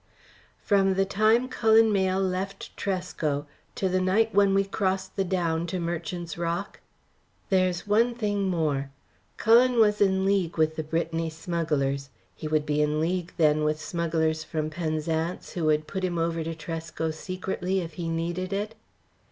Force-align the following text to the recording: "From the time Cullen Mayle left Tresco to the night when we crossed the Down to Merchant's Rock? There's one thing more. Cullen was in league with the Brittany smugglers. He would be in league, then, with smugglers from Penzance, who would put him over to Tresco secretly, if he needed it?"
"From 0.57 0.95
the 0.95 1.05
time 1.05 1.47
Cullen 1.47 1.93
Mayle 1.93 2.19
left 2.19 2.75
Tresco 2.75 3.45
to 3.75 3.87
the 3.87 4.01
night 4.01 4.33
when 4.33 4.55
we 4.55 4.63
crossed 4.63 5.15
the 5.15 5.23
Down 5.23 5.67
to 5.67 5.79
Merchant's 5.79 6.39
Rock? 6.39 6.79
There's 7.51 7.85
one 7.85 8.15
thing 8.15 8.45
more. 8.49 8.89
Cullen 9.37 9.77
was 9.79 10.01
in 10.01 10.25
league 10.25 10.57
with 10.57 10.75
the 10.75 10.81
Brittany 10.81 11.29
smugglers. 11.29 12.09
He 12.35 12.47
would 12.47 12.65
be 12.65 12.81
in 12.81 12.99
league, 12.99 13.31
then, 13.37 13.63
with 13.63 13.79
smugglers 13.79 14.43
from 14.43 14.71
Penzance, 14.71 15.51
who 15.51 15.65
would 15.65 15.85
put 15.85 16.03
him 16.03 16.17
over 16.17 16.43
to 16.43 16.55
Tresco 16.55 17.11
secretly, 17.11 17.79
if 17.81 17.93
he 17.93 18.09
needed 18.09 18.51
it?" 18.51 18.73